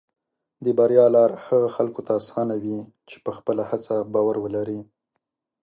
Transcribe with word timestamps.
د 0.65 0.67
بریا 0.77 1.05
لار 1.15 1.31
هغه 1.47 1.67
خلکو 1.75 2.01
ته 2.07 2.11
اسانه 2.21 2.55
وي 2.63 2.79
چې 3.09 3.17
په 3.25 3.31
خپله 3.37 3.63
هڅه 3.69 3.95
باور 4.13 4.35
لري. 4.55 4.79